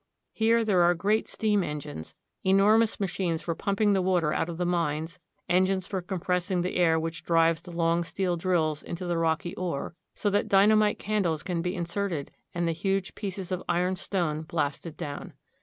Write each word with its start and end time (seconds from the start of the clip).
Here 0.33 0.65
there 0.65 0.81
are 0.81 0.95
great 0.95 1.29
steam 1.29 1.63
engines, 1.63 2.15
enormous 2.43 2.99
machines 2.99 3.43
for 3.43 3.53
pumping 3.53 3.93
the 3.93 4.01
water 4.01 4.33
out 4.33 4.49
of 4.49 4.57
the 4.57 4.65
mines, 4.65 5.19
engines 5.47 5.85
for 5.85 6.01
compressing 6.01 6.63
the 6.63 6.75
air 6.75 6.99
which 6.99 7.23
drives 7.23 7.61
the 7.61 7.71
long 7.71 8.03
steel 8.03 8.35
drills 8.35 8.81
into 8.81 9.05
the 9.05 9.19
rocky 9.19 9.55
ore, 9.57 9.93
so 10.15 10.31
that 10.31 10.49
dy 10.49 10.65
namite 10.65 10.97
candles 10.97 11.43
can 11.43 11.61
be 11.61 11.75
inserted 11.75 12.31
and 12.51 12.67
the 12.67 12.71
huge 12.71 13.13
pieces 13.13 13.51
of 13.51 13.61
iron 13.69 13.95
stone 13.95 14.41
blasted 14.41 14.97
down. 14.97 15.33